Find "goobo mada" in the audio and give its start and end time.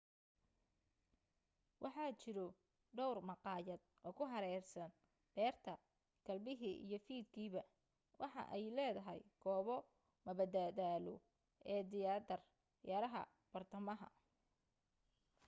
9.41-10.45